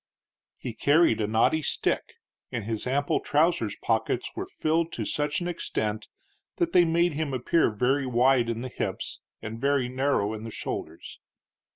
He 0.57 0.73
carried 0.73 1.21
a 1.21 1.27
knotty 1.27 1.61
stick, 1.61 2.15
and 2.51 2.63
his 2.63 2.87
ample 2.87 3.19
trousers 3.19 3.77
pockets 3.83 4.31
were 4.35 4.47
filled 4.47 4.91
to 4.93 5.05
such 5.05 5.39
an 5.41 5.47
extent 5.47 6.07
that 6.55 6.73
they 6.73 6.85
made 6.85 7.13
him 7.13 7.35
appear 7.35 7.69
very 7.69 8.07
wide 8.07 8.49
in 8.49 8.61
the 8.61 8.67
hips 8.69 9.19
and 9.43 9.61
very 9.61 9.89
narrow 9.89 10.33
in 10.33 10.41
the 10.41 10.49
shoulders. 10.49 11.19